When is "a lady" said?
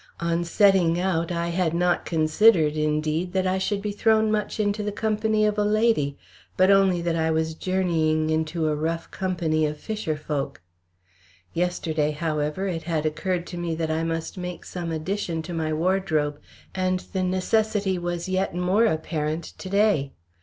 5.59-6.17